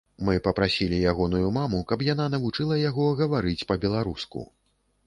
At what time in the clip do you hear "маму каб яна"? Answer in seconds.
1.59-2.25